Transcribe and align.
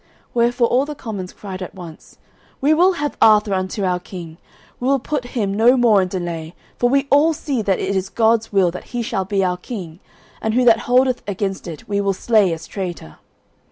Wherefore 0.33 0.65
all 0.65 0.85
the 0.85 0.95
commons 0.95 1.31
cried 1.31 1.61
at 1.61 1.75
once, 1.75 2.17
"We 2.59 2.73
will 2.73 2.93
have 2.93 3.15
Arthur 3.21 3.53
unto 3.53 3.83
our 3.85 3.99
king; 3.99 4.39
we 4.79 4.87
will 4.87 4.97
put 4.97 5.23
him 5.37 5.53
no 5.53 5.77
more 5.77 6.01
in 6.01 6.07
delay, 6.07 6.55
for 6.79 6.89
we 6.89 7.07
all 7.11 7.33
see 7.33 7.61
that 7.61 7.77
it 7.77 7.95
is 7.95 8.09
God's 8.09 8.51
will 8.51 8.71
that 8.71 8.85
he 8.97 9.03
shall 9.03 9.25
be 9.25 9.43
our 9.43 9.57
king, 9.57 9.99
and 10.41 10.55
who 10.55 10.65
that 10.65 10.79
holdeth 10.89 11.21
against 11.27 11.67
it 11.67 11.87
we 11.87 12.01
will 12.01 12.13
slay 12.13 12.51
as 12.51 12.65
traitor." 12.65 13.17